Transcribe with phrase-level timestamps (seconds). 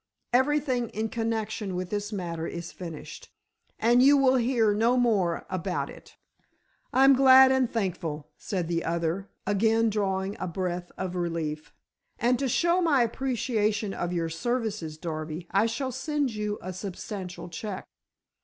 [0.33, 3.29] Everything in connection with this matter is finished,
[3.77, 6.15] and you will hear no more about it."
[6.91, 11.71] "I'm glad and thankful," said the other, again drawing a breath of relief,
[12.17, 17.47] "and to show my appreciation of your services, Darby, I shall send you a substantial
[17.47, 17.85] check."